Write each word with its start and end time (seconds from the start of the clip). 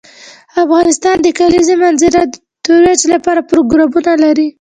افغانستان 0.63 1.15
د 1.21 1.23
د 1.25 1.27
کلیزو 1.39 1.73
منظره 1.83 2.21
د 2.27 2.33
ترویج 2.65 3.01
لپاره 3.13 3.47
پروګرامونه 3.51 4.11
لري. 4.23 4.47